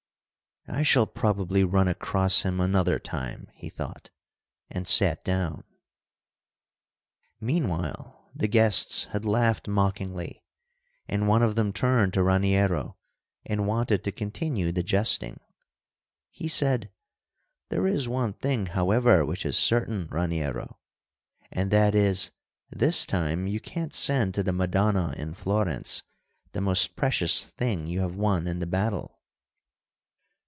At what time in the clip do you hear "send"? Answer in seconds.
23.95-24.35